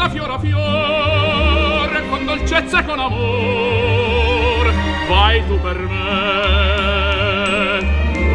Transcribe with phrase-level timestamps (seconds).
[0.00, 4.72] da fiore a fiore, con dolcezza e con amor,
[5.08, 5.98] vai tu per me.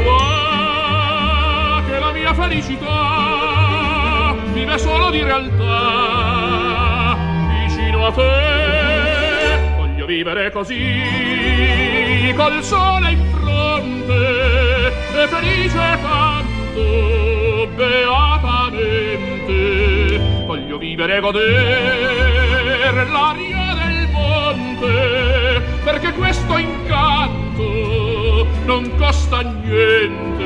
[0.06, 7.18] Va che la mia felicità vive solo di realtà,
[7.66, 9.74] vicino a te.
[9.78, 20.34] Voglio vivere così, col sole in fronte, e felice canto, beatamente.
[20.86, 30.45] Vivere e godere l'aria del monte, perché questo incanto non costa niente.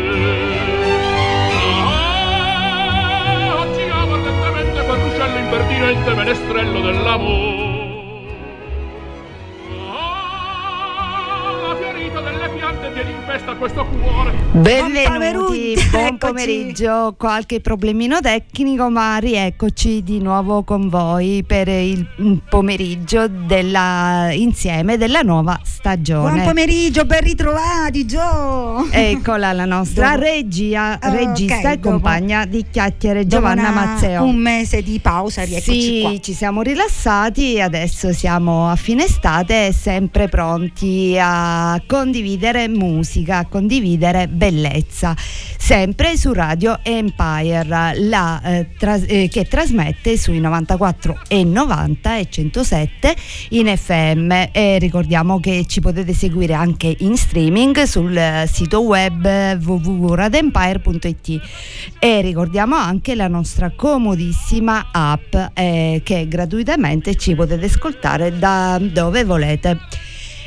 [1.84, 7.68] Ah, oggi amo ardentemente quel ruscello impertinente menestrello dell'amore.
[13.39, 14.34] Festa questo cuore.
[14.52, 17.16] Benvenuti, Buon pomeriggio.
[17.17, 24.98] Qualche problemino tecnico, ma rieccoci di nuovo con voi per il mm, pomeriggio della, insieme
[24.98, 26.32] della nuova stagione.
[26.34, 28.87] Buon pomeriggio, ben ritrovati, Gio.
[28.91, 33.70] Eccola la nostra Dopo- regia, Ah, regista ok, e dopo- compagna di chiacchiere Dopo Giovanna
[33.70, 34.23] una- Mazzeo.
[34.23, 36.20] Un mese di pausa, rieccoci Sì, qua.
[36.20, 44.27] ci siamo rilassati, adesso siamo a fine estate, sempre pronti a condividere musica, a condividere
[44.27, 52.18] bellezza, sempre su Radio Empire, la, eh, tras- eh, che trasmette sui 94 e 90
[52.18, 53.16] e 107
[53.50, 59.57] in FM e ricordiamo che ci potete seguire anche in streaming sul eh, sito web
[59.62, 61.41] www.radempire.it
[62.00, 69.24] e ricordiamo anche la nostra comodissima app eh, che gratuitamente ci potete ascoltare da dove
[69.24, 69.78] volete.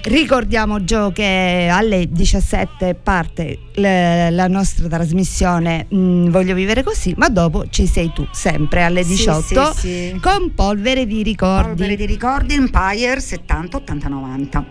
[0.04, 7.28] Ricordiamo Gio che alle 17 parte le- la nostra trasmissione mm, Voglio vivere così, ma
[7.28, 10.18] dopo ci sei tu sempre alle Sì, 18 sì, sì.
[10.20, 11.68] con polvere di ricordi.
[11.68, 14.64] Polvere di ricordi Empire 70 80 90.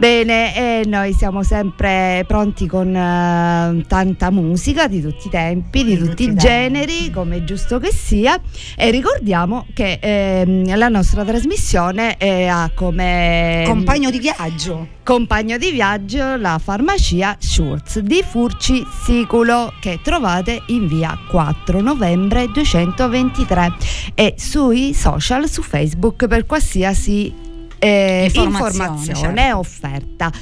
[0.00, 5.96] Bene, e noi siamo sempre pronti con eh, tanta musica di tutti i tempi, di,
[5.96, 6.42] Di tutti, tutti i i tempi.
[6.42, 8.40] generi, come è giusto che sia.
[8.76, 14.86] E ricordiamo che ehm, la nostra trasmissione eh, ha come Compagno di viaggio.
[15.02, 22.46] compagno di viaggio la farmacia Schurz di Furci Siculo che trovate in via 4 novembre
[22.52, 23.72] 223
[24.14, 27.46] e sui social su Facebook per qualsiasi
[27.78, 29.58] eh, Informazione, certo.
[29.58, 30.32] offerta.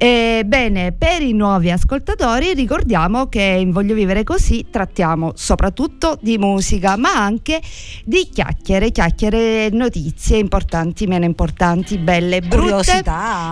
[0.00, 6.38] Eh, bene, per i nuovi ascoltatori ricordiamo che in Voglio Vivere Così trattiamo soprattutto di
[6.38, 7.60] musica, ma anche
[8.04, 13.02] di chiacchiere, chiacchiere, notizie importanti, meno importanti, belle, brutte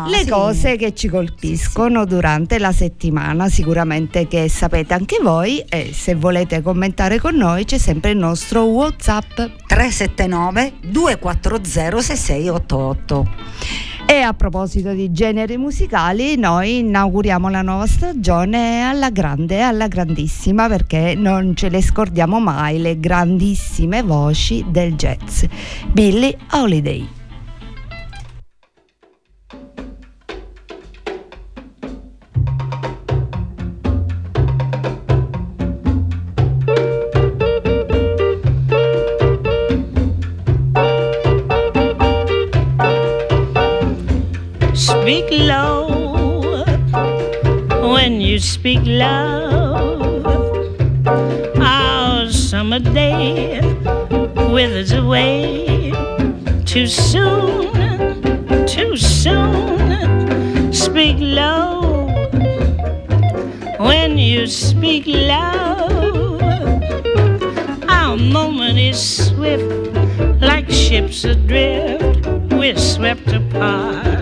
[0.06, 0.29] le sì.
[0.29, 6.62] cose che ci colpiscono durante la settimana, sicuramente che sapete anche voi e se volete
[6.62, 9.35] commentare con noi c'è sempre il nostro WhatsApp.
[9.67, 13.96] 379 240 6688.
[14.09, 20.69] E a proposito di generi musicali, noi inauguriamo la nuova stagione alla grande alla grandissima
[20.69, 25.43] perché non ce le scordiamo mai le grandissime voci del jazz.
[25.91, 27.16] Billie Holiday.
[45.06, 46.65] Speak low
[47.93, 50.27] when you speak love.
[51.61, 53.61] Our summer day
[54.53, 55.93] withers away
[56.65, 60.72] too soon, too soon.
[60.72, 62.09] Speak low
[63.78, 66.43] when you speak love.
[67.88, 69.71] Our moment is swift
[70.43, 72.27] like ships adrift.
[72.50, 74.16] We're swept apart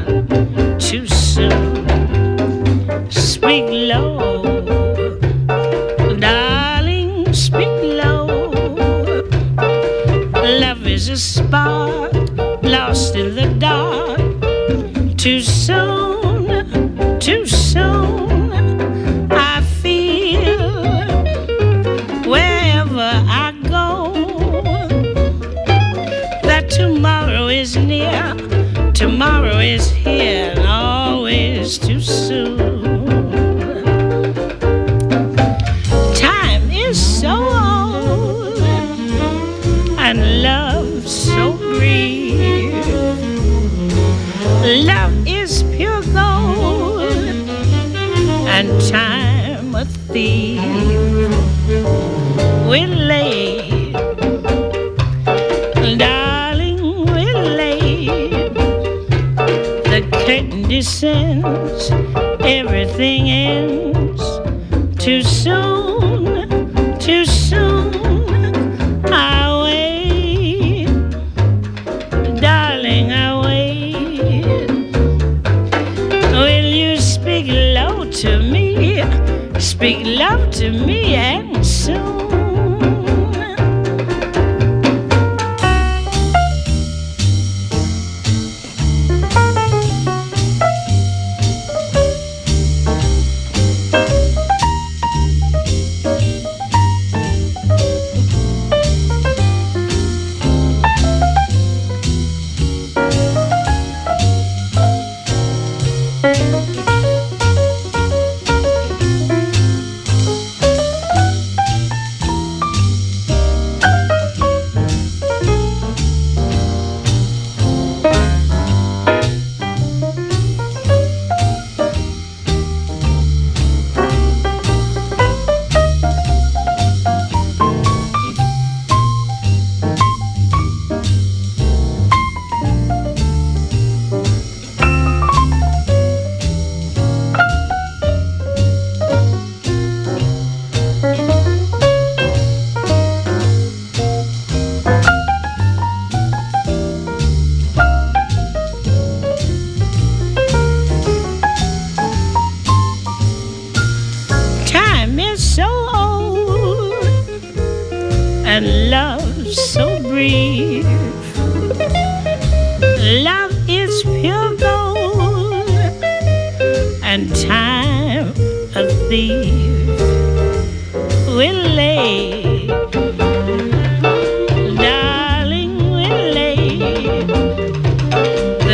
[79.84, 82.33] Speak love to me and soon.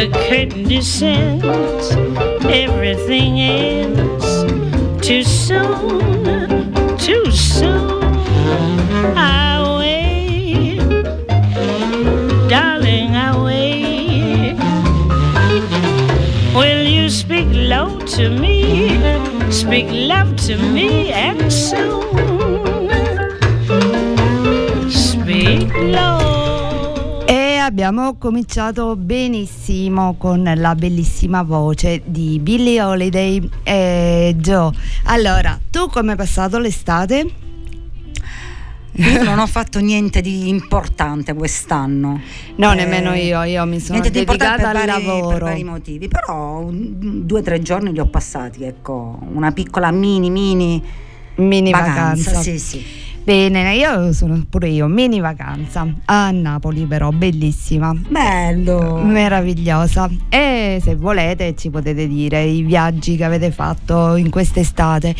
[0.00, 1.91] The curtain descends,
[2.47, 4.25] everything ends
[5.06, 8.02] too soon, too soon.
[9.14, 10.79] I wait,
[12.49, 14.56] darling, I wait.
[16.55, 18.97] Will you speak low to me?
[19.52, 22.08] Speak love to me and soon.
[24.91, 26.40] Speak low.
[27.82, 34.71] Abbiamo cominciato benissimo con la bellissima voce di Billie Holiday e Joe.
[35.05, 37.31] Allora, tu come hai passato l'estate?
[38.97, 42.21] Io non ho fatto niente di importante quest'anno.
[42.56, 45.44] No, Eh, nemmeno io, io mi sono niente dedicata al per vari, per lavoro.
[45.47, 50.83] vari motivi, però due o tre giorni li ho passati, ecco, una piccola mini mini
[51.37, 52.25] Mini vacanza.
[52.33, 52.41] vacanza.
[52.43, 52.85] Sì, sì.
[53.23, 57.95] Bene, io sono pure io, mini vacanza a Napoli però, bellissima.
[57.95, 59.01] Bello.
[59.03, 65.15] Meravigliosa e se volete ci potete dire i viaggi che avete fatto in quest'estate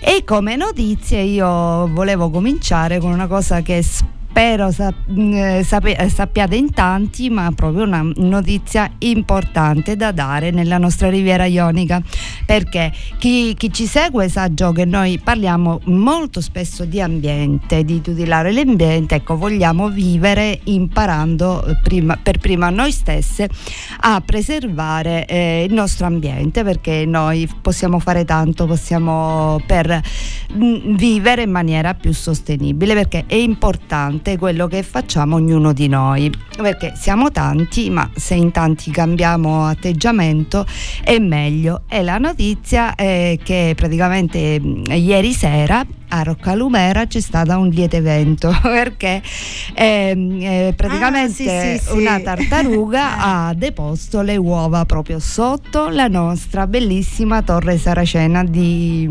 [0.00, 4.21] e come notizie io volevo cominciare con una cosa che spero
[4.70, 10.78] sa- mh, eh, eh, sappiate in tanti ma proprio una notizia importante da dare nella
[10.78, 12.02] nostra riviera ionica.
[12.44, 18.00] Perché chi, chi ci segue sa già che noi parliamo molto spesso di ambiente di
[18.00, 19.16] tutelare l'ambiente.
[19.16, 23.48] Ecco vogliamo vivere imparando eh, prima, per prima noi stesse
[24.00, 30.00] a preservare eh, il nostro ambiente perché noi possiamo fare tanto possiamo per
[30.52, 36.32] mh, vivere in maniera più sostenibile perché è importante quello che facciamo ognuno di noi
[36.56, 40.64] perché siamo tanti ma se in tanti cambiamo atteggiamento
[41.02, 41.82] è meglio.
[41.88, 47.96] E la notizia è che praticamente mh, ieri sera a Roccalumera c'è stato un lieto
[47.96, 49.22] evento perché
[49.74, 51.96] ehm, eh, praticamente Ah, sì, sì, sì.
[51.96, 53.16] una tartaruga
[53.48, 59.08] ha deposto le uova proprio sotto la nostra bellissima torre saracena di,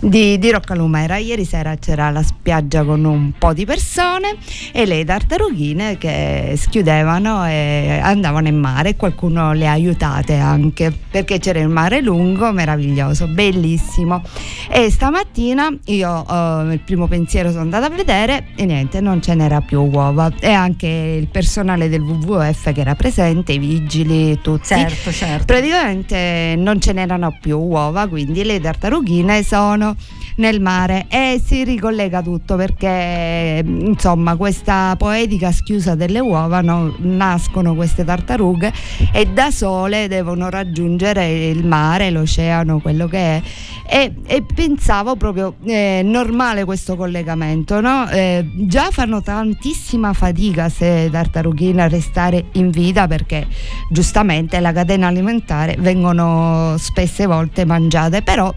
[0.00, 1.16] di, di Roccalumera.
[1.16, 4.36] Ieri sera c'era la spiaggia con un po' di persone
[4.72, 11.38] e le tartarughine che schiudevano e andavano in mare qualcuno le ha aiutate anche perché
[11.38, 14.22] c'era il mare lungo, meraviglioso, bellissimo.
[14.70, 19.34] E stamattina io eh, il primo pensiero sono andata a vedere e niente, non ce
[19.34, 24.66] n'era più uova e anche il personale del WWF che era presente, i vigili, tutti.
[24.66, 25.44] Certo, certo.
[25.44, 29.96] Praticamente non ce n'erano più uova, quindi le tartarughine sono
[30.36, 37.74] nel mare e si ricollega tutto perché insomma questa poetica schiusa delle uova no, nascono
[37.74, 38.72] queste tartarughe
[39.12, 43.42] e da sole devono raggiungere il mare, l'oceano, quello che è
[43.88, 48.08] e, e pensavo proprio eh, normale questo collegamento no?
[48.10, 53.46] eh, già fanno tantissima fatica se tartarughine a restare in vita perché
[53.90, 58.52] giustamente la catena alimentare vengono spesse volte mangiate però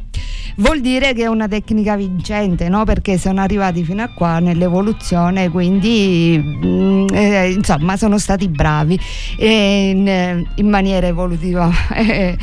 [0.55, 2.83] vuol dire che è una tecnica vincente no?
[2.83, 8.99] perché sono arrivati fino a qua nell'evoluzione quindi mm, eh, insomma sono stati bravi
[9.37, 12.37] in, in maniera evolutiva eh,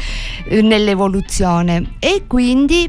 [0.63, 2.89] nell'evoluzione e quindi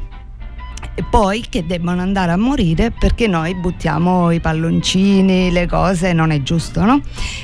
[0.98, 6.32] e poi che debbano andare a morire perché noi buttiamo i palloncini, le cose, non
[6.32, 7.00] è giusto, no?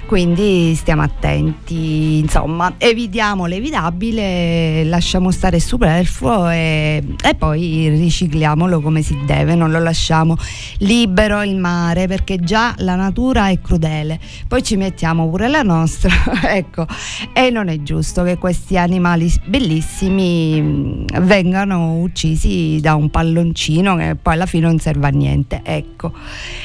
[0.07, 9.03] Quindi stiamo attenti, insomma, evitiamo l'evitabile, lasciamo stare il superfluo e, e poi ricicliamolo come
[9.03, 10.37] si deve, non lo lasciamo
[10.79, 14.19] libero il mare perché già la natura è crudele,
[14.49, 16.11] poi ci mettiamo pure la nostra,
[16.43, 16.87] ecco,
[17.33, 23.97] e non è giusto che questi animali bellissimi mm, vengano uccisi da un palloncino palloncino
[23.97, 25.61] che poi alla fine non serve a niente.
[25.63, 26.13] Ecco.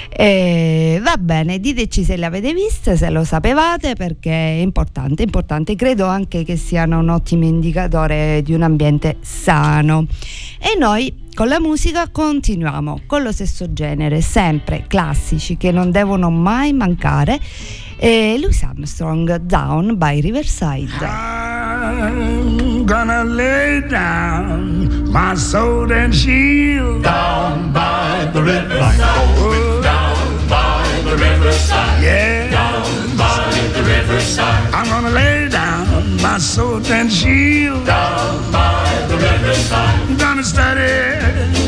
[0.10, 5.76] E va bene, diteci se le avete se lo sapevate, perché è importante, importante.
[5.76, 10.06] Credo anche che siano un ottimo indicatore di un ambiente sano.
[10.60, 16.30] E noi con la musica continuiamo con lo stesso genere, sempre classici che non devono
[16.30, 17.40] mai mancare.
[18.02, 20.88] E Louis Armstrong, Down by Riverside.
[21.02, 29.00] I'm gonna lay down my sword and shield down by the riverside.
[29.02, 29.82] Oh.
[29.84, 32.02] Down by the riverside.
[32.02, 32.50] Yeah.
[32.50, 34.74] Down by the riverside.
[34.74, 40.00] I'm gonna lay down my sword and shield down by the riverside.
[40.10, 40.88] I'm gonna study.
[40.88, 41.59] Study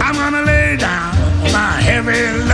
[0.00, 1.14] I'm gonna lay down
[1.52, 2.45] my heavy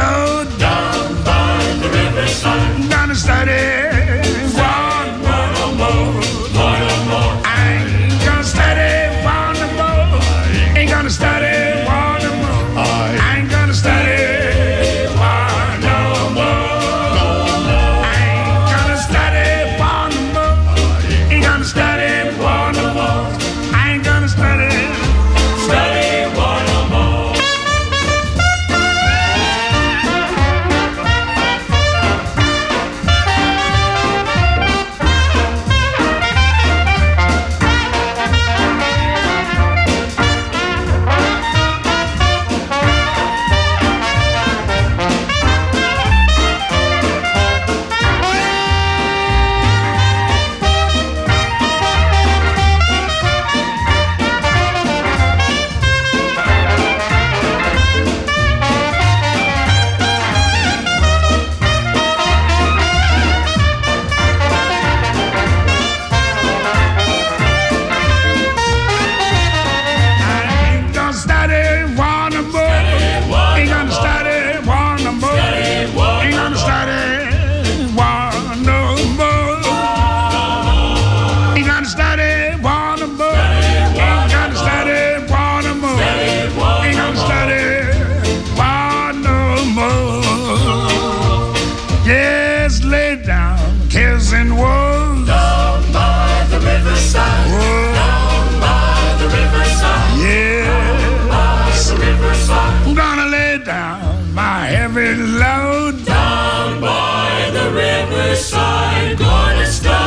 [104.93, 106.05] heavy load.
[106.05, 109.17] Down by the riverside.
[109.17, 110.01] Gonna study.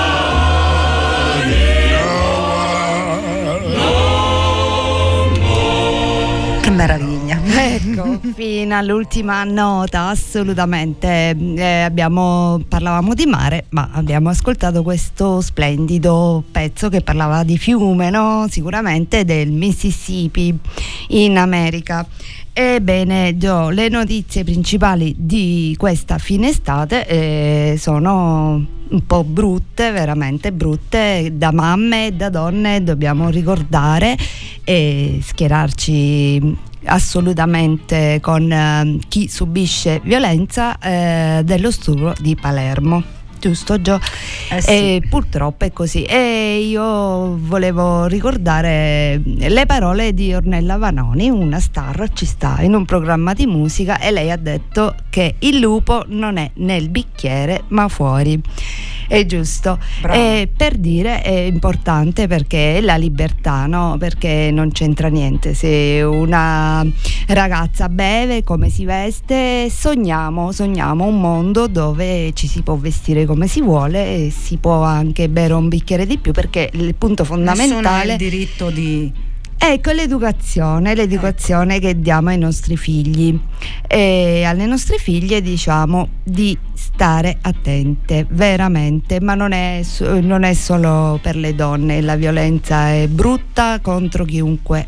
[6.61, 7.39] Che meraviglia.
[7.43, 11.35] Ecco, fino all'ultima nota, assolutamente.
[11.35, 18.09] Eh, abbiamo, parlavamo di mare, ma abbiamo ascoltato questo splendido pezzo che parlava di fiume,
[18.09, 18.45] no?
[18.49, 20.57] sicuramente del Mississippi
[21.09, 22.05] in America.
[22.57, 30.53] Ebbene, Gio, le notizie principali di questa fine estate eh, sono un po' brutte, veramente
[30.53, 34.15] brutte, da mamme e da donne dobbiamo ricordare
[34.63, 43.14] e schierarci assolutamente con eh, chi subisce violenza eh, dello stupro di Palermo.
[43.45, 43.99] Giusto Gio?
[44.49, 44.69] Eh sì.
[44.69, 46.01] E purtroppo è così.
[46.01, 52.85] E io volevo ricordare le parole di Ornella Vanoni, una star, ci sta in un
[52.85, 57.87] programma di musica e lei ha detto che il lupo non è nel bicchiere ma
[57.87, 58.41] fuori.
[59.07, 59.77] È giusto.
[60.01, 60.17] Brava.
[60.17, 63.97] E per dire è importante perché è la libertà, no?
[63.99, 65.53] Perché non c'entra niente.
[65.53, 66.83] Se una
[67.27, 73.34] ragazza beve, come si veste, sogniamo, sogniamo un mondo dove ci si può vestire come
[73.43, 78.13] si vuole e si può anche bere un bicchiere di più perché il punto fondamentale
[78.13, 79.11] il diritto di
[79.57, 83.37] Ecco l'educazione, l'educazione che diamo ai nostri figli
[83.87, 89.81] e alle nostre figlie diciamo di stare attente veramente, ma non è,
[90.21, 94.87] non è solo per le donne, la violenza è brutta contro chiunque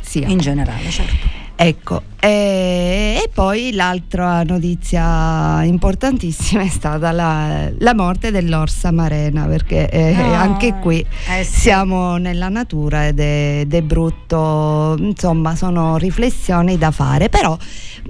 [0.00, 0.26] sia.
[0.26, 1.26] in generale, certo.
[1.54, 9.88] Ecco, e, e poi l'altra notizia importantissima è stata la, la morte dell'orsa marena, perché
[9.88, 10.98] eh, No, anche qui
[11.30, 11.60] eh sì.
[11.60, 17.56] siamo nella natura ed è, ed è brutto, insomma sono riflessioni da fare, però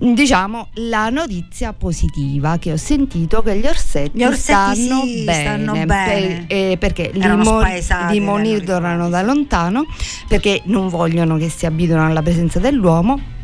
[0.00, 5.40] diciamo la notizia positiva che ho sentito che gli orsetti, Gli orsetti stanno, sì, bene,
[5.42, 6.44] stanno bene.
[6.48, 7.62] per- eh, perché li, mo-
[8.10, 9.84] li monitorano da lontano
[10.28, 13.36] perché non vogliono che si abituino alla presenza dell'uomo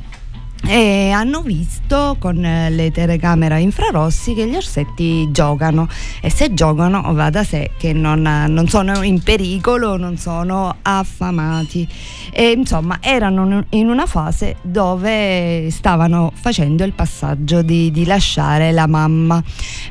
[0.67, 5.89] e hanno visto con le telecamere infrarossi che gli orsetti giocano.
[6.21, 11.87] E se giocano va da sé che non, non sono in pericolo, non sono affamati.
[12.33, 18.87] E insomma erano in una fase dove stavano facendo il passaggio di, di lasciare la
[18.87, 19.43] mamma.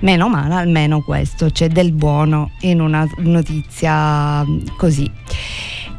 [0.02, 4.44] Meno male, almeno questo, c'è del buono in una notizia
[4.78, 5.10] così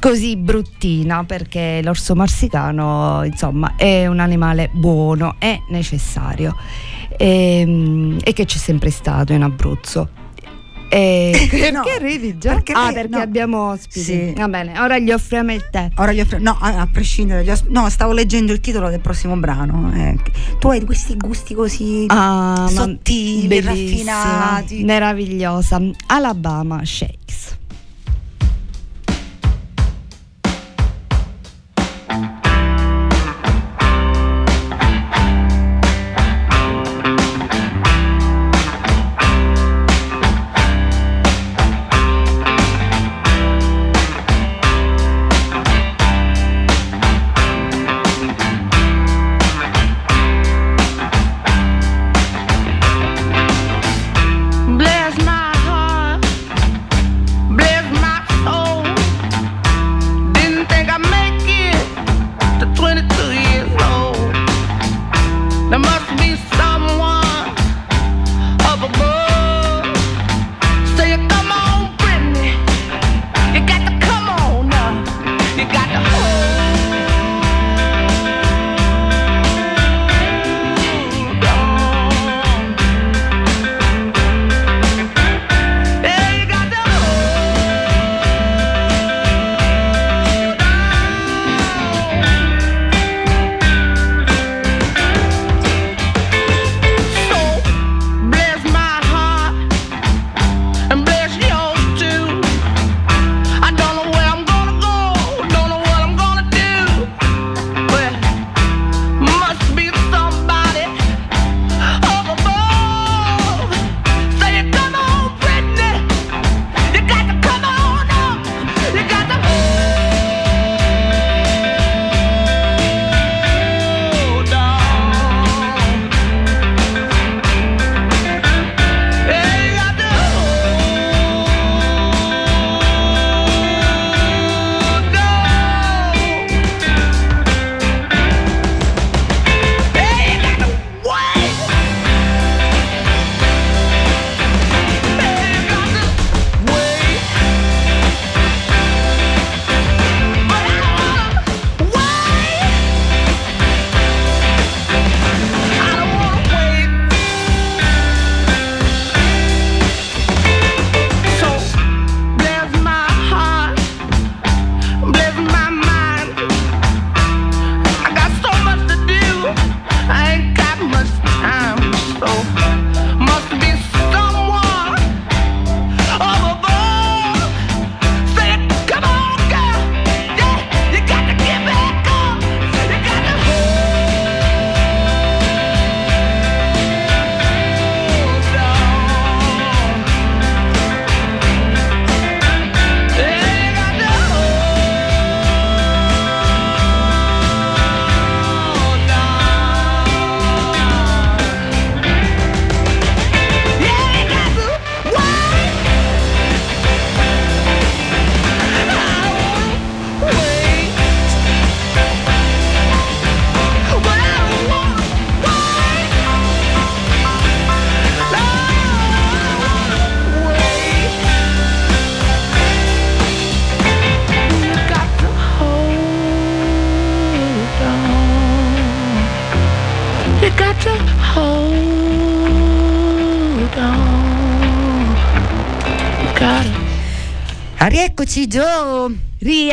[0.04, 6.54] così bruttina perché l'orso marsicano insomma è un animale buono è necessario
[7.16, 10.08] e, e che c'è sempre stato in Abruzzo
[10.90, 12.52] e perché No, ridi già?
[12.52, 13.23] perché ah lei- perché no.
[13.23, 14.32] abbiamo ospiti Sì.
[14.37, 17.50] va bene ora gli offriamo il tè Ora gli offro, no, a, a prescindere dagli
[17.52, 19.90] os- No, stavo leggendo il titolo del prossimo brano.
[19.94, 20.16] eh.
[20.58, 24.84] Tu hai questi gusti così Ah, sottili, raffinati.
[24.84, 27.53] meravigliosa Alabama Shakes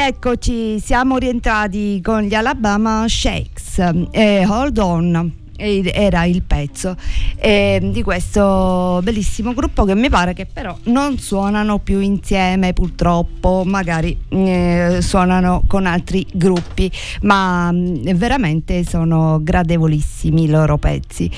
[0.04, 3.78] Rieccoci, siamo rientrati con gli Alabama Shakes.
[4.10, 5.32] Eh, hold on.
[5.56, 6.98] Era il pezzo
[7.44, 13.64] eh, di questo bellissimo gruppo che mi pare che però non suonano più insieme purtroppo,
[13.66, 21.32] magari eh, suonano con altri gruppi, ma mh, veramente sono gradevolissimi i loro pezzi.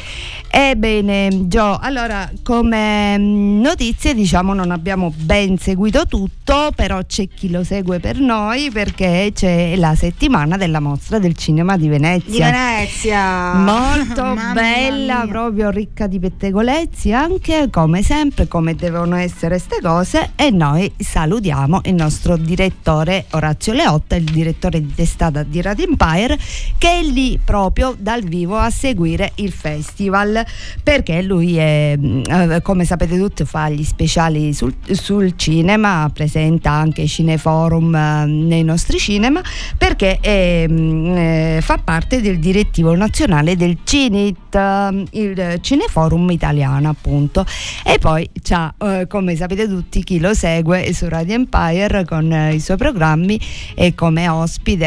[0.49, 7.49] Ebbene, Gio, allora come mh, notizie diciamo non abbiamo ben seguito tutto, però c'è chi
[7.49, 12.45] lo segue per noi perché c'è la settimana della mostra del cinema di Venezia.
[12.45, 13.53] Di Venezia.
[13.53, 15.27] Molto bella, mia.
[15.27, 20.31] proprio ricca di pettegolezzi, anche come sempre, come devono essere ste cose.
[20.35, 26.37] E noi salutiamo il nostro direttore Orazio Leotta, il direttore di testata di Radio Empire,
[26.79, 30.43] che è lì proprio dal vivo a seguire il festival.
[30.81, 37.05] Perché lui è, eh, come sapete tutti, fa gli speciali sul, sul cinema, presenta anche
[37.05, 39.41] cineforum eh, nei nostri cinema,
[39.77, 46.89] perché è, mm, eh, fa parte del direttivo nazionale del Cinit, eh, il Cineforum italiano
[46.89, 47.45] appunto.
[47.83, 52.55] E poi c'ha, eh, come sapete tutti, chi lo segue su Radio Empire con eh,
[52.55, 53.39] i suoi programmi
[53.75, 54.85] e come ospite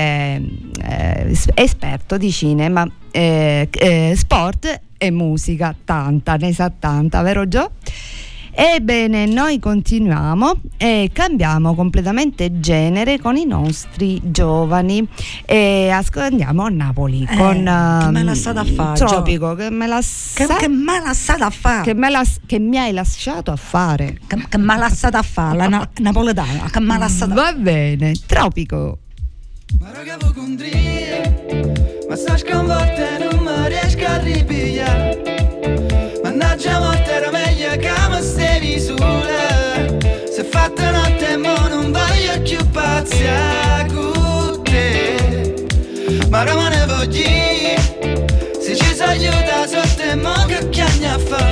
[0.82, 7.46] eh, es- esperto di cinema, eh, eh, sport e musica, tanta, ne sa tanta, vero
[7.46, 7.70] Gio?
[8.58, 15.06] Ebbene, noi continuiamo e cambiamo completamente genere con i nostri giovani
[15.44, 18.98] e andiamo a Napoli Eh, con che ehm, me l'ha stata a fare?
[18.98, 21.82] Tropico, che me l'ha Che, sa- che me l'ha stata a fare?
[21.82, 24.18] che me, la- che mi hai lasciato a fare.
[24.26, 26.70] Che, che me l'ha stata a fare la na- napoletana?
[26.70, 29.00] Che me l'ha stata Va bene, Tropico.
[29.80, 31.44] Ma raga vuoi condire
[32.08, 35.20] Ma sta sconvolta e non mi riesco a ripigliare
[36.22, 37.88] Mannaggia morte era meglio che
[46.96, 47.76] voglio
[48.60, 51.44] Se ci si aiuta sotto e mo che chiagna fa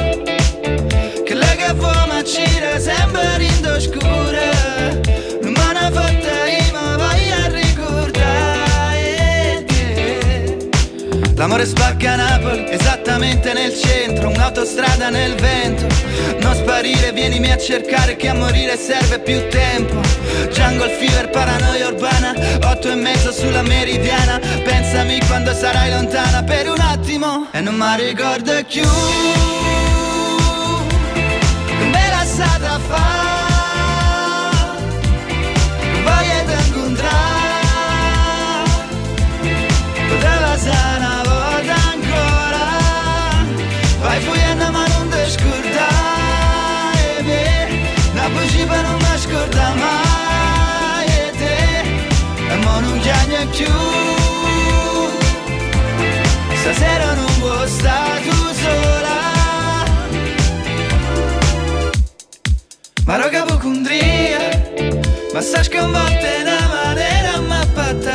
[1.25, 4.49] Che lei che vuoi ma gira sempre in scura
[5.43, 5.55] Non
[5.93, 6.97] fotta io ma
[7.49, 8.45] ricordare
[11.37, 15.87] L'amore sbarca a Napoli, esattamente nel centro, un'autostrada nel vento.
[16.41, 20.01] Non sparire, vienimi a cercare che a morire serve più tempo.
[20.53, 24.39] Jungle fever, paranoia urbana, otto e mezzo sulla meridiana.
[24.63, 29.84] Pensami quando sarai lontana per un attimo e non mi ricordo più.
[53.57, 53.73] Più.
[56.61, 59.23] Stasera non vuoi stare tu sola.
[63.07, 64.39] Ma roga vocundria
[65.35, 68.15] Ma sta sconvolta in una maniera mappatta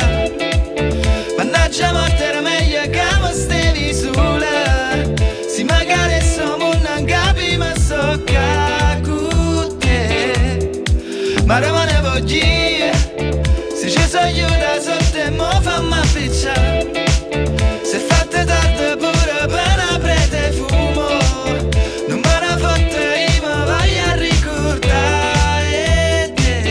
[1.36, 5.04] Mannaggia morte era meglio che mi stevi sola.
[5.46, 10.82] Si magari siamo non capi ma so che con te
[11.44, 12.79] Ma ora me ne voglio
[14.12, 16.90] Aiuta sotto e mo fammi appicciare
[17.82, 21.06] Se fatte tardi pure appena prete fumo
[22.08, 25.78] Non me ne fotte io ma voglio ricordare
[26.34, 26.70] te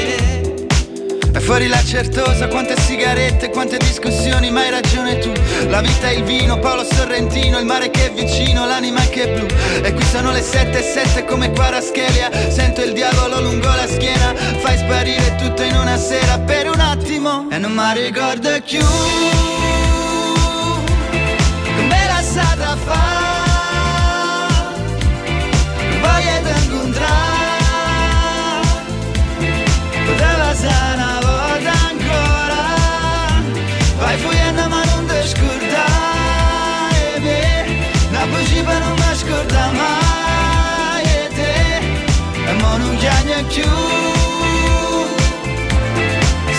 [1.31, 5.31] e fuori la certosa, quante sigarette, quante discussioni, ma hai ragione tu.
[5.69, 9.31] La vita è il vino, Paolo Sorrentino, il mare che è vicino, l'anima che è
[9.33, 9.45] blu.
[9.81, 12.29] E qui sono le sette e sette come qua Raschelia.
[12.49, 14.18] Sento il diavolo lungo la schiena,
[14.89, 18.83] sparire tutto in una sera per un attimo e non mi ricordo più.
[21.77, 23.27] Come la stata fa?
[26.01, 27.07] Voglio te incontrare.
[30.07, 32.61] Poteva essere una volta ancora.
[33.99, 37.47] Vai fuggendo ma non ti scordare me.
[38.31, 41.53] Voce per non mi scorda mai e te.
[42.49, 44.18] E mo non chiagna più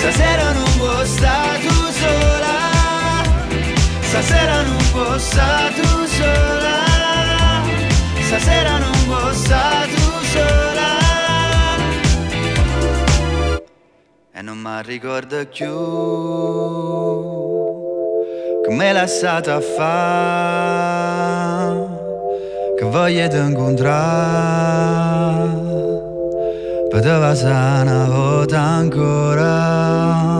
[0.01, 2.57] Stasera non vuoi stare tu sola.
[4.01, 6.79] Stasera non vuoi stare tu sola.
[8.23, 10.89] Stasera non vuoi stare tu sola.
[14.33, 15.75] E non mi ricordo più.
[18.65, 20.79] Come l'ha stata fa
[22.75, 24.81] che voglio te incontrare
[26.91, 30.40] Padova sana vota ancora.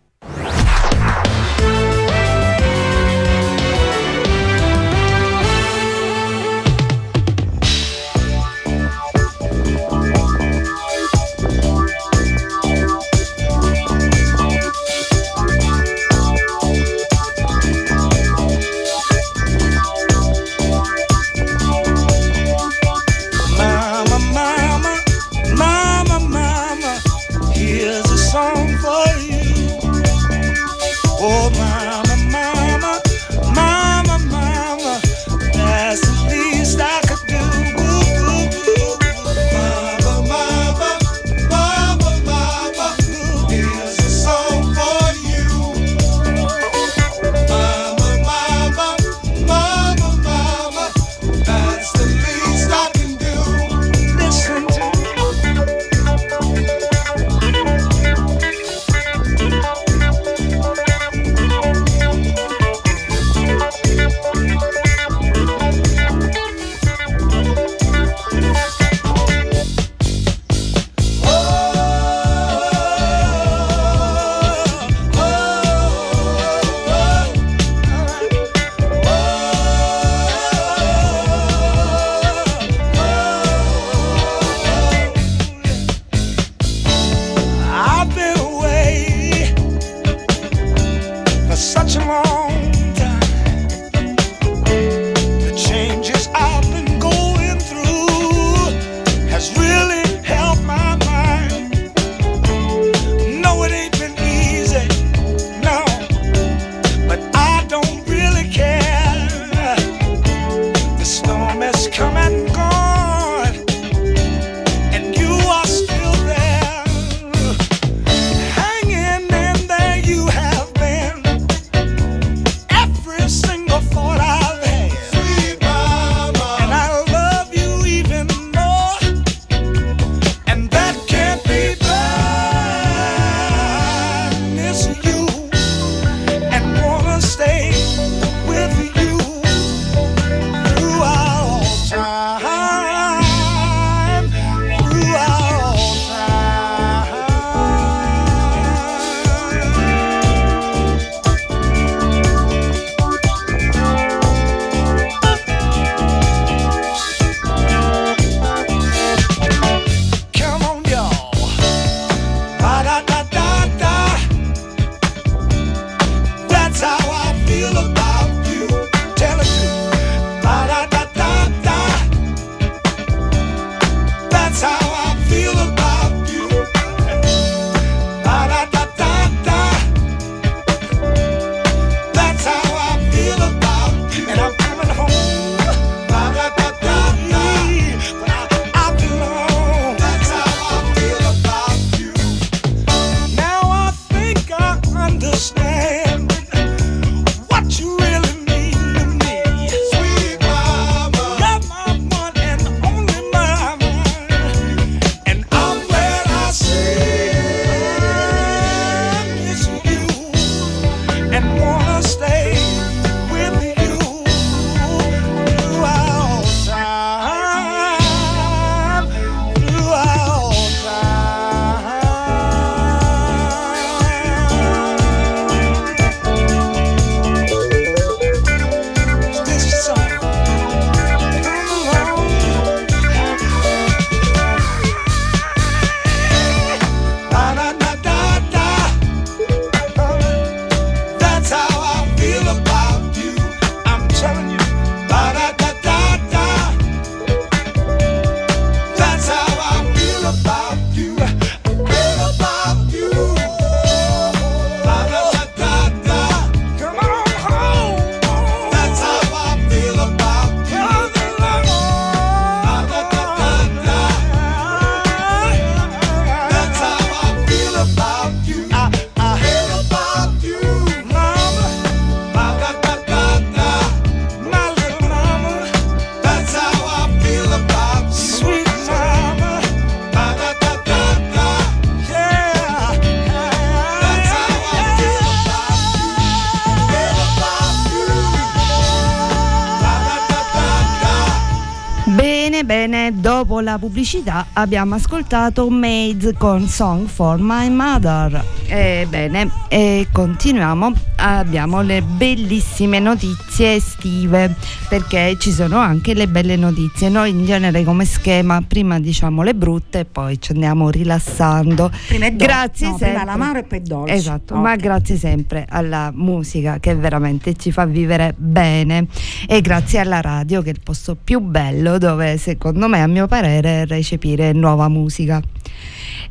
[293.71, 298.43] La pubblicità abbiamo ascoltato Maids con Song for My Mother.
[298.67, 301.10] Ebbene, e continuiamo.
[301.23, 304.55] Abbiamo le bellissime notizie estive
[304.89, 307.09] perché ci sono anche le belle notizie.
[307.09, 311.91] Noi in genere come schema prima diciamo le brutte e poi ci andiamo rilassando.
[312.07, 312.45] Prima è dolce.
[312.45, 313.09] Grazie no, sempre.
[313.09, 314.13] prima l'amaro e poi dolce.
[314.13, 314.59] Esatto, Ok.
[314.61, 319.05] ma grazie sempre alla musica che veramente ci fa vivere bene
[319.47, 323.27] e grazie alla radio che è il posto più bello dove secondo me a mio
[323.27, 325.39] parere recepire nuova musica.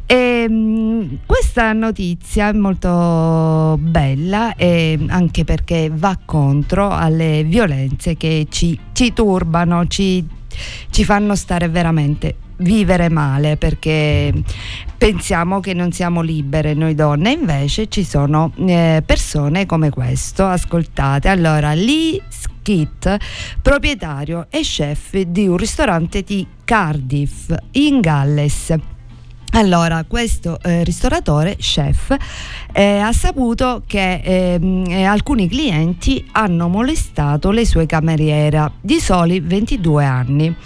[0.06, 8.46] E, mh, questa notizia è molto bella e anche perché va contro alle violenze che
[8.50, 10.26] ci, ci turbano, ci,
[10.90, 14.32] ci fanno stare veramente vivere male perché
[14.96, 17.32] pensiamo che non siamo libere noi donne.
[17.32, 20.46] Invece ci sono eh, persone come questo.
[20.46, 21.28] Ascoltate.
[21.28, 23.16] Allora Lee Skit
[23.62, 28.74] proprietario e chef di un ristorante di Cardiff in Galles
[29.52, 32.14] allora, questo eh, ristoratore, chef,
[32.72, 39.40] eh, ha saputo che ehm, eh, alcuni clienti hanno molestato le sue cameriere di soli
[39.40, 40.56] 22 anni.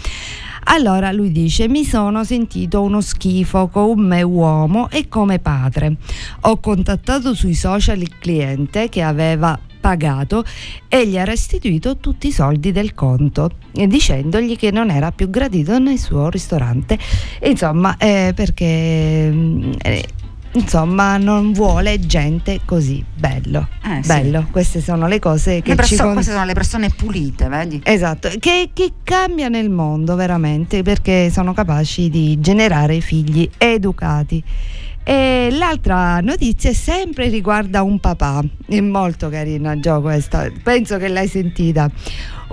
[0.65, 5.97] Allora lui dice: Mi sono sentito uno schifo come uomo e come padre.
[6.43, 10.43] Ho contattato sui social il cliente che aveva pagato
[10.89, 15.29] e gli ha restituito tutti i soldi del conto eh, dicendogli che non era più
[15.29, 16.99] gradito nel suo ristorante
[17.43, 20.05] insomma eh, perché mm, eh,
[20.53, 24.09] insomma non vuole gente così bello Eh, sì.
[24.09, 27.49] bello queste sono le cose che Le perso- ci con- Queste sono le persone pulite,
[27.49, 27.81] vedi?
[27.85, 34.43] Esatto, che, che cambiano il mondo veramente perché sono capaci di generare figli educati.
[35.07, 41.29] E l'altra notizia sempre riguarda un papà, è molto carina già questa, penso che l'hai
[41.29, 41.91] sentita.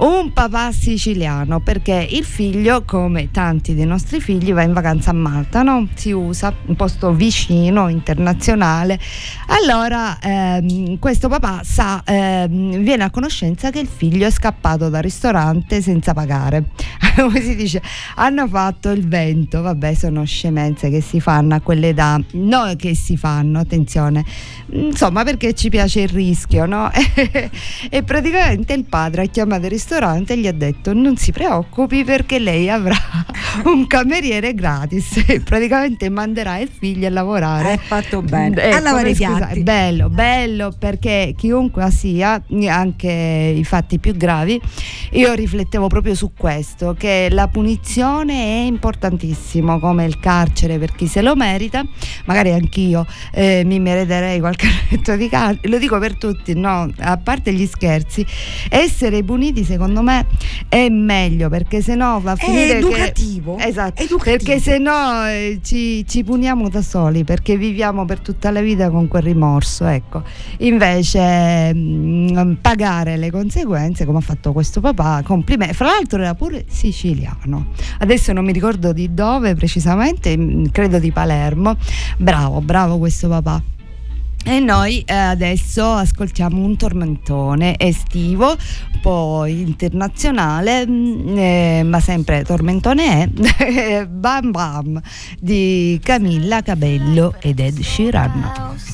[0.01, 5.13] Un papà siciliano perché il figlio, come tanti dei nostri figli, va in vacanza a
[5.13, 5.87] Malta, no?
[5.93, 8.99] si usa un posto vicino, internazionale.
[9.45, 15.03] Allora ehm, questo papà sa, ehm, viene a conoscenza che il figlio è scappato dal
[15.03, 16.69] ristorante senza pagare.
[17.15, 17.79] Come si dice,
[18.15, 23.17] hanno fatto il vento, vabbè sono scemenze che si fanno a quell'età, no che si
[23.17, 24.25] fanno, attenzione,
[24.71, 26.89] insomma perché ci piace il rischio, no?
[27.91, 32.05] e praticamente il padre ha chiamato il ristorante e gli ha detto non si preoccupi
[32.05, 32.95] perché lei avrà
[33.65, 37.71] un cameriere gratis e praticamente manderà il figlio a lavorare.
[37.71, 38.55] Hai fatto bene.
[38.61, 39.63] Ecco, a lavare i piatti.
[39.63, 44.61] bello, bello perché chiunque sia, anche i fatti più gravi,
[45.11, 51.07] io riflettevo proprio su questo, che la punizione è importantissimo, come il carcere per chi
[51.07, 51.83] se lo merita,
[52.25, 57.17] magari anch'io eh, mi meriterei qualche annetto di carcere, lo dico per tutti, no, a
[57.17, 58.25] parte gli scherzi,
[58.69, 60.25] essere puniti secondo me
[60.67, 63.57] è meglio perché sennò va a È finire che- educativo.
[63.57, 64.17] Esatto, Educativo.
[64.37, 68.89] perché se no eh, ci, ci puniamo da soli perché viviamo per tutta la vita
[68.89, 70.23] con quel rimorso ecco
[70.57, 76.65] invece mm, pagare le conseguenze come ha fatto questo papà complimenti fra l'altro era pure
[76.67, 77.67] siciliano
[77.99, 81.75] adesso non mi ricordo di dove precisamente mm, credo di Palermo
[82.17, 83.61] bravo bravo questo papà
[84.43, 88.55] e noi eh, adesso ascoltiamo un tormentone estivo,
[89.01, 95.01] poi internazionale, mm, eh, ma sempre tormentone è Bam Bam
[95.39, 98.89] di Camilla Cabello ed Ed Sheeran.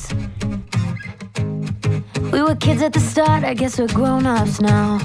[2.30, 4.98] We were kids at the start, I guess we're grown ups now.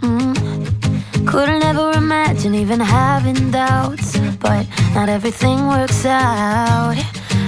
[0.00, 1.26] Mm.
[1.26, 6.96] Couldn't ever imagine even having doubts, but not everything works out.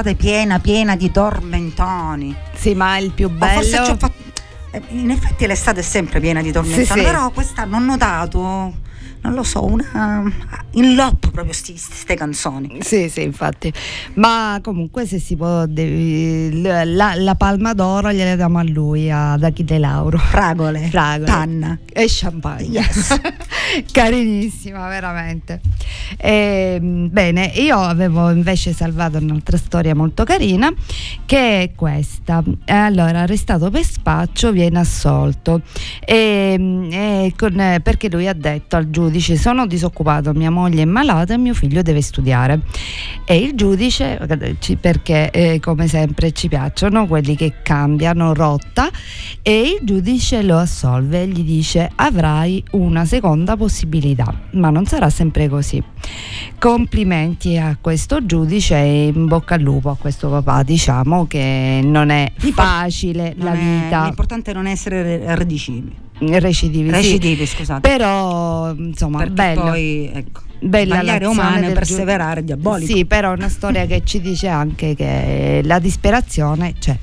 [0.00, 2.34] Quest'estate piena, piena di tormentoni.
[2.54, 3.60] Sì, ma il più bello.
[3.98, 4.12] fatto.
[4.70, 7.02] eh, In effetti l'estate è sempre piena di tormentoni, Sì, sì.
[7.02, 8.40] però quest'anno ho notato,
[9.22, 10.22] non lo so, una
[10.72, 12.78] in lotto proprio queste canzoni.
[12.80, 13.70] Sì, sì, infatti.
[14.14, 19.42] Ma comunque se si può devi- la, la palma d'oro gliela diamo a lui, ad
[19.44, 20.16] Achille Lauro.
[20.16, 21.30] Fragole, Fragole.
[21.30, 21.78] panna.
[21.92, 22.64] E champagne.
[22.80, 23.20] Yes.
[23.92, 25.60] Carinissima, veramente.
[26.22, 30.70] Ehm, bene, io avevo invece salvato un'altra storia molto carina
[31.24, 32.42] che è questa.
[32.66, 35.62] Allora, arrestato per spaccio, viene assolto
[36.04, 41.34] Ehm, e con- perché lui ha detto al giudice sono disoccupato, mia moglie è malata
[41.34, 42.60] e mio figlio deve studiare.
[43.24, 44.18] E il giudice,
[44.80, 48.88] perché eh, come sempre ci piacciono quelli che cambiano rotta,
[49.42, 55.10] e il giudice lo assolve e gli dice avrai una seconda possibilità, ma non sarà
[55.10, 55.82] sempre così.
[56.58, 62.10] Complimenti a questo giudice e in bocca al lupo a questo papà, diciamo che non
[62.10, 64.04] è facile la Non è- vita.
[64.04, 65.94] L'importante è non essere re- recidivi.
[66.18, 66.94] Recidivi, sì.
[66.94, 67.80] Recidivi, scusate.
[67.88, 69.60] Però insomma, Perché bello.
[69.62, 72.94] poi, ecco, Bella l'azione umane, del perseverare, diabolico.
[72.94, 76.94] Sì, però è una storia che ci dice anche che la disperazione c'è.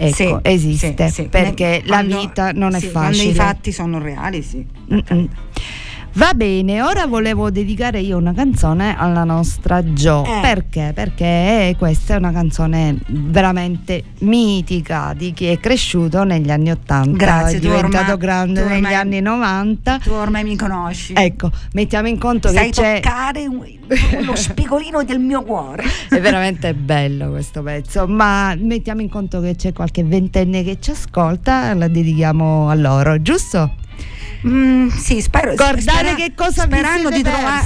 [0.00, 3.30] Ecco, Sì, esiste sì, perché la Quando- vita non è sì, Quando facile.
[3.30, 4.64] i fatti sono reali, sì.
[6.18, 10.24] Va bene, ora volevo dedicare io una canzone alla nostra Jo.
[10.24, 10.40] Eh.
[10.42, 10.90] Perché?
[10.92, 17.58] Perché questa è una canzone veramente mitica di chi è cresciuto negli anni 80, Grazie,
[17.58, 19.98] è diventato ormai- grande negli ormai- anni 90.
[20.02, 21.12] Tu ormai mi conosci.
[21.14, 23.64] Ecco, mettiamo in conto Sai che c'è toccare un-
[24.24, 25.84] lo spigolino del mio cuore.
[26.10, 30.90] è veramente bello questo pezzo, ma mettiamo in conto che c'è qualche ventenne che ci
[30.90, 33.74] ascolta, la dedichiamo a loro, giusto?
[34.46, 37.60] Mm, sì, spero Guardate spera- che cosa sperando di, trova-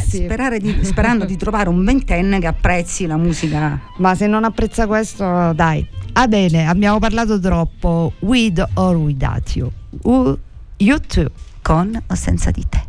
[0.59, 3.79] di- sperando di trovare un ventenne che apprezzi la musica.
[3.99, 5.87] Ma se non apprezza questo, dai.
[6.15, 8.13] Ah bene, abbiamo parlato troppo.
[8.21, 9.71] With or without you.
[10.03, 10.39] U-
[10.79, 11.31] you too.
[11.63, 12.83] Con o senza di te.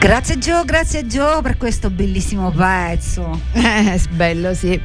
[0.00, 3.38] Grazie Gio, grazie Gio per questo bellissimo pezzo.
[3.52, 4.80] Eh, bello, sì.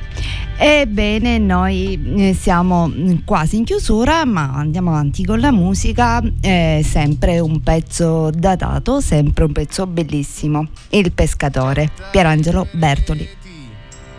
[0.58, 2.92] Ebbene, noi eh, siamo
[3.24, 6.22] quasi in chiusura, ma andiamo avanti con la musica.
[6.42, 10.68] È sempre un pezzo datato, sempre un pezzo bellissimo.
[10.90, 13.26] Il pescatore, Pierangelo Bertoli.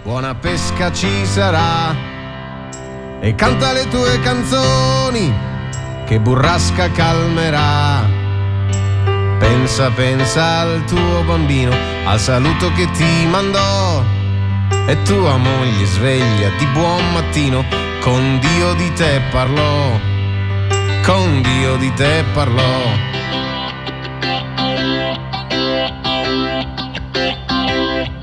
[0.02, 1.94] Buona pesca ci sarà
[3.20, 5.30] e canta le tue canzoni
[6.06, 8.25] che burrasca calmerà.
[9.38, 11.72] Pensa, pensa al tuo bambino,
[12.04, 14.02] al saluto che ti mandò.
[14.86, 17.64] E tua moglie sveglia di buon mattino,
[18.00, 19.98] con Dio di te parlò.
[21.02, 23.14] Con Dio di te parlò.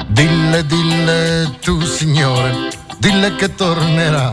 [0.07, 4.31] Dille, dille tu signore, dille che tornerà.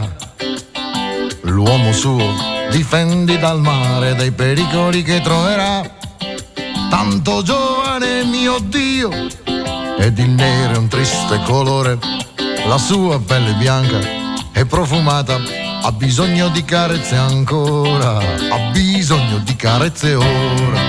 [1.42, 5.98] L'uomo suo difendi dal mare, dai pericoli che troverà.
[6.91, 9.11] Tanto giovane mio Dio,
[9.97, 11.97] ed il nero è un triste colore.
[12.66, 13.99] La sua pelle bianca
[14.51, 15.38] è profumata,
[15.82, 20.80] ha bisogno di carezze ancora, ha bisogno di carezze ora.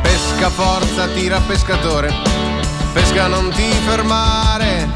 [0.00, 2.12] Pesca forza, tira pescatore.
[2.94, 4.88] Pesca non ti fermare.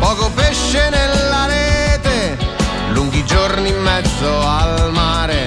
[0.00, 0.86] Poco pesce.
[0.86, 1.25] Lunghi
[3.26, 5.46] giorni in mezzo al mare.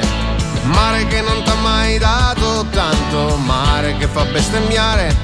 [0.64, 3.38] Mare che non t'ha mai dato tanto.
[3.38, 5.16] Mare che fa bestemmiare.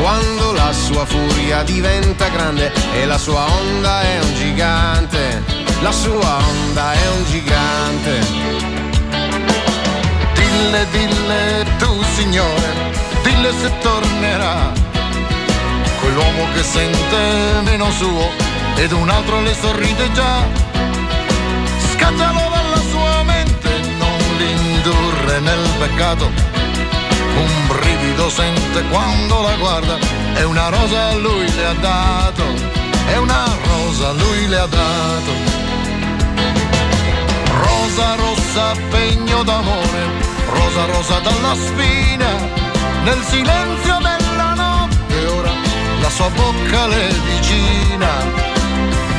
[0.00, 5.42] Quando la sua furia diventa grande e la sua onda è un gigante.
[5.82, 8.20] La sua onda è un gigante.
[10.34, 14.72] Dille, dille tu signore, dille se tornerà.
[16.00, 18.28] Quell'uomo che sente meno suo
[18.76, 20.69] ed un altro le sorride già.
[22.10, 26.24] Scaccialo dalla sua mente, non l'indurre nel peccato.
[26.26, 29.96] Un brivido sente quando la guarda,
[30.34, 32.44] è una rosa lui le ha dato,
[33.06, 35.32] è una rosa lui le ha dato.
[37.62, 40.02] Rosa rossa, pegno d'amore,
[40.48, 42.30] rosa rosa dalla spina,
[43.04, 45.52] nel silenzio della notte ora
[46.00, 48.49] la sua bocca le vicina.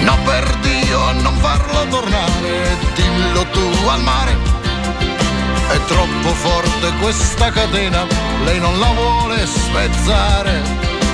[0.03, 4.35] No per Dio non farlo tornare, dillo tu al mare.
[5.67, 8.05] È troppo forte questa catena,
[8.43, 10.61] lei non la vuole spezzare,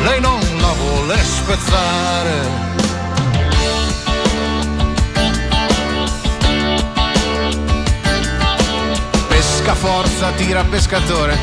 [0.03, 2.65] lei non la vuole spezzare.
[9.27, 11.38] Pesca forza, tira pescatore.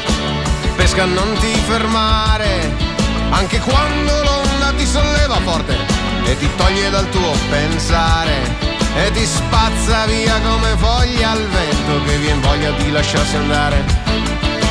[0.76, 2.92] Pesca non ti fermare.
[3.30, 8.72] Anche quando l'onda ti solleva forte e ti toglie dal tuo pensare.
[8.97, 13.85] E ti spazza via come foglia al vento che vien voglia di lasciarsi andare.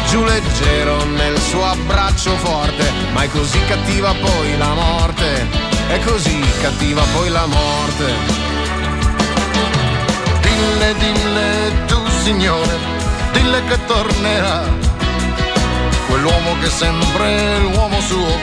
[0.08, 5.48] Giù leggero nel suo abbraccio forte, ma è così cattiva poi la morte.
[5.88, 8.14] È così cattiva poi la morte.
[10.42, 12.78] Dille, dille tu signore,
[13.34, 14.64] dille che tornerà.
[16.08, 18.38] Quell'uomo che sempre è l'uomo suo,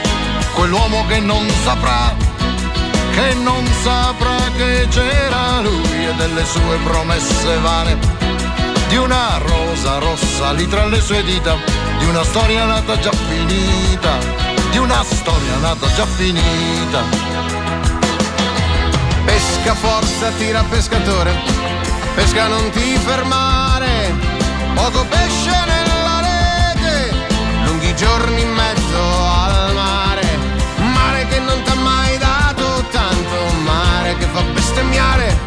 [0.53, 2.13] quell'uomo che non saprà,
[3.11, 7.97] che non saprà che c'era lui e delle sue promesse vane.
[8.87, 11.55] Di una rosa rossa lì tra le sue dita,
[11.99, 14.17] di una storia nata già finita,
[14.69, 17.03] di una storia nata già finita.
[19.25, 21.33] Pesca forza, tira pescatore.
[22.15, 24.13] Pesca non ti fermare.
[24.73, 27.13] Poco pesce nella rete.
[27.63, 29.30] Lunghi giorni in mezzo al
[34.17, 35.37] che fa bestemmiare.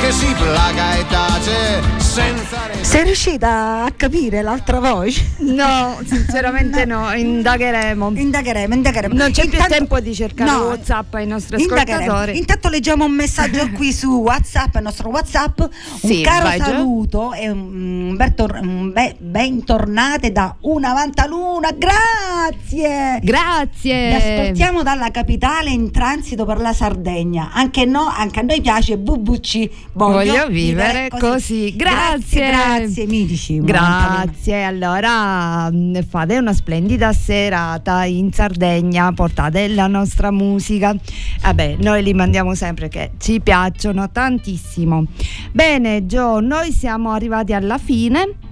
[0.00, 2.01] Che si plaga e tace.
[2.16, 5.30] Sei riuscita a capire l'altra voce?
[5.38, 8.10] No, sinceramente no, indagheremo.
[8.14, 9.14] Indagheremo, indagheremo.
[9.14, 12.36] Non c'è più Intanto- tempo di cercare No, WhatsApp ai nostri ascoltatori.
[12.36, 15.58] Intanto leggiamo un messaggio qui su WhatsApp, il nostro WhatsApp.
[15.60, 15.70] Un
[16.02, 21.70] Sì, caro vai, saluto e un, un bel tor- un be- bentornate da una Vantaluna.
[21.74, 23.20] Grazie!
[23.22, 24.08] Grazie.
[24.08, 27.52] Vi aspettiamo dalla capitale in transito per la Sardegna.
[27.54, 29.66] Anche, no, anche a noi piace BBC.
[29.94, 31.74] Voglio, Voglio vivere così.
[31.74, 32.00] Grazie.
[32.02, 32.78] Grazie, una
[33.60, 34.24] Vantaluna.
[34.24, 40.94] Grazie, allora mh, fate una splendida serata in Sardegna, portate la nostra musica.
[41.42, 45.04] Vabbè, noi li mandiamo sempre che ci piacciono tantissimo.
[45.52, 48.51] Bene, Gio, noi siamo arrivati alla fine.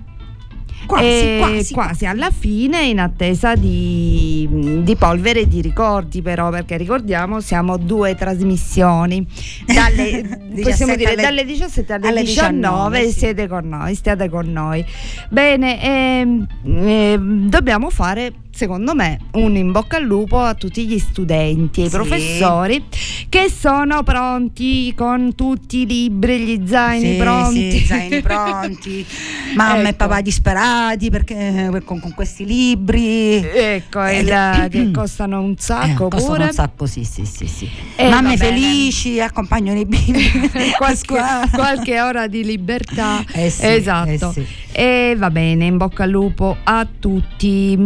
[0.91, 6.51] Quasi, E quasi, quasi alla fine in attesa di, di polvere e di ricordi però
[6.51, 9.25] perché ricordiamo siamo due trasmissioni.
[9.67, 13.19] Dalle, 17 possiamo dire alle- dalle 17 alle, alle 19, 19, sì.
[13.19, 14.85] siete con noi state con noi.
[15.29, 20.99] Bene ehm, ehm, dobbiamo fare secondo me un in bocca al lupo a tutti gli
[20.99, 21.95] studenti e i Sì.
[21.97, 22.85] professori
[23.29, 29.07] che sono pronti con tutti i libri gli zaini Sì, pronti sì, zaini pronti,
[29.55, 29.97] mamma e Ecco.
[29.97, 33.37] papà disperati perché eh, con, con questi libri.
[33.37, 37.69] Ecco, Eh, il- che costano un sacco Eh, costano un sacco, sì, sì, sì, sì.
[37.97, 40.31] Eh, Mamme felici, accompagnano i bimbi.
[40.77, 41.21] qualche,
[41.55, 43.25] qualche ora di libertà.
[43.33, 44.35] Eh sì, esatto.
[44.37, 45.11] eh.
[45.11, 47.77] E va bene, in bocca al lupo a tutti.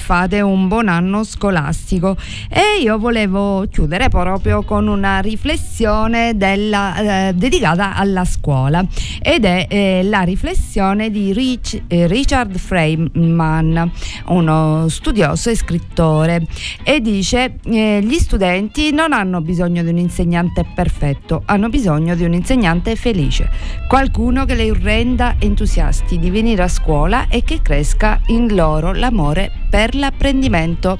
[0.00, 2.16] Fate un buon anno scolastico.
[2.48, 8.84] E io volevo chiudere proprio con una riflessione della- eh, dedicata alla scuola.
[9.22, 13.90] Ed è eh, la riflessione di Rich- eh, Richard Feynman,
[14.26, 16.46] uno studioso e scrittore.
[16.82, 22.24] E dice: eh, Gli studenti non hanno bisogno di un insegnante perfetto, hanno bisogno di
[22.24, 23.48] un insegnante felice.
[23.86, 29.50] Qualcuno che li renda entusiasti di venire a scuola e che cresca in loro l'amore
[29.68, 30.98] per l'apprendimento.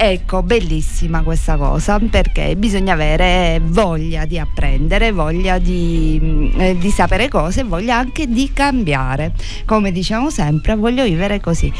[0.00, 6.90] Ecco, bellissima questa cosa perché bisogna avere voglia di apprendere, voglia di, mm, eh, di
[6.90, 9.32] sapere cose, voglia anche di cambiare.
[9.64, 11.72] Come diciamo sempre, voglio vivere così.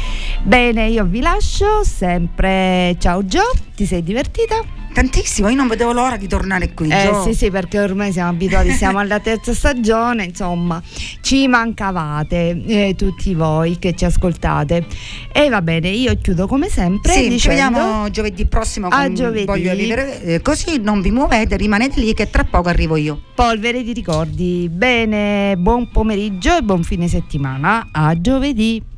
[0.43, 2.97] Bene, io vi lascio sempre.
[2.99, 4.61] Ciao Gio, ti sei divertita?
[4.91, 6.89] Tantissimo, io non vedevo l'ora di tornare qui.
[6.89, 7.23] Eh Gio.
[7.23, 10.81] sì sì perché ormai siamo abituati, siamo alla terza stagione, insomma
[11.21, 14.85] ci mancavate eh, tutti voi che ci ascoltate
[15.31, 19.13] e va bene io chiudo come sempre Sì, ci dicendo vediamo giovedì prossimo A con
[19.15, 19.45] giovedì.
[19.45, 23.21] Voglio vivere eh, così, non vi muovete, rimanete lì che tra poco arrivo io.
[23.35, 28.97] polvere di ricordi, bene buon pomeriggio e buon fine settimana, a giovedì.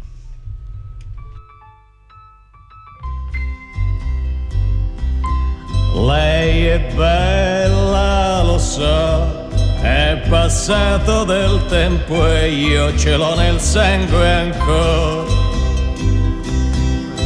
[5.94, 9.48] Lei è bella, lo so,
[9.82, 15.40] è passato del tempo e io ce l'ho nel sangue ancora.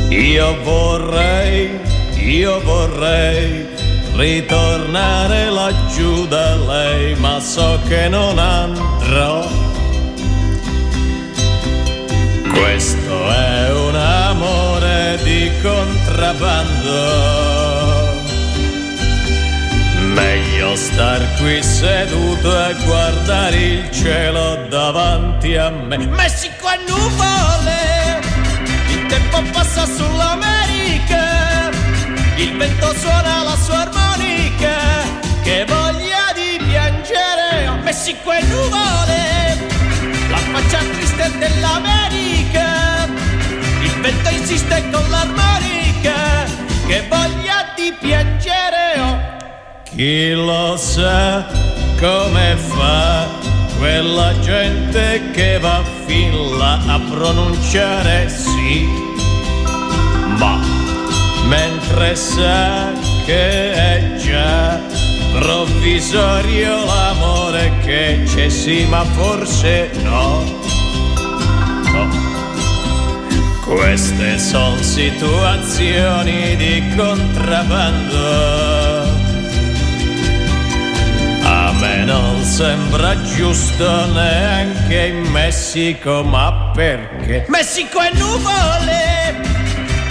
[0.10, 1.80] Io vorrei,
[2.18, 3.68] io vorrei
[4.16, 9.46] ritornare laggiù da lei, ma so che non andrò.
[12.52, 17.55] Questo è un amore di contrabbando.
[20.66, 25.96] Meglio star qui seduto e guardare il cielo davanti a me.
[25.98, 28.20] Messico e nuvole,
[28.90, 31.70] il tempo passa sull'America,
[32.38, 35.04] il vento suona la sua armonica,
[35.44, 37.68] che voglia di piangere.
[37.68, 39.68] Oh, Messico e nuvole,
[40.32, 43.06] la faccia triste dell'America,
[43.84, 46.44] il vento insiste con l'armonica,
[46.88, 49.00] che voglia di piangere.
[49.00, 49.34] Oh,
[49.96, 51.46] chi lo sa
[51.98, 53.28] come fa
[53.78, 58.86] quella gente che va fin là a pronunciare sì,
[60.38, 60.60] ma
[61.48, 62.92] mentre sa
[63.26, 64.82] che è già
[65.40, 70.44] provvisorio l'amore che c'è sì, ma forse no.
[73.66, 78.85] Queste sono situazioni di contrabbando.
[81.80, 87.46] Me non sembra giusto neanche in Messico, ma perché?
[87.50, 89.36] Messico è nuvole,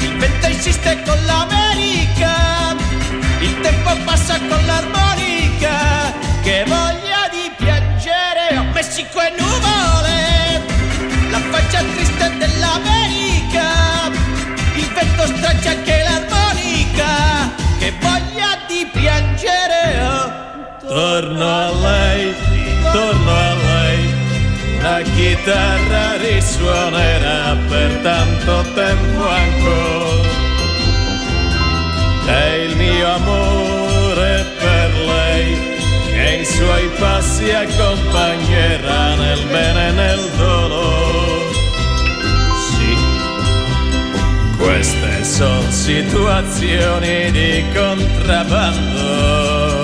[0.01, 2.77] il vento insiste con l'America,
[3.41, 6.13] il tempo passa con l'armonica,
[6.43, 8.59] che voglia di piangere.
[8.59, 10.63] Oh, Messico è nuvole,
[11.31, 14.11] la faccia triste dell'America,
[14.75, 20.03] il vento straccia anche l'armonica, che voglia di piangere.
[20.03, 20.44] Oh.
[20.87, 22.35] Torno a lei,
[22.93, 24.15] torno a lei,
[24.83, 30.29] la chitarra risuonerà per tanto tempo ancora.
[32.27, 35.57] È il mio amore per lei,
[36.13, 41.55] che i suoi passi accompagnerà nel bene e nel dolore.
[42.69, 42.95] Sì,
[44.59, 49.84] queste sono situazioni di contrabbando.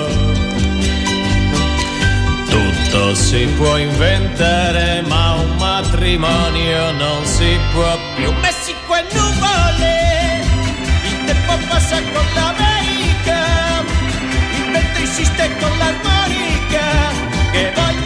[3.11, 8.31] Tutto si può inventare, ma un matrimonio non si può più.
[8.39, 10.39] Messico e nuvole,
[11.03, 13.83] il tempo passa con l'America,
[14.55, 17.11] il vento insiste con l'armonica,
[17.51, 18.00] che voglia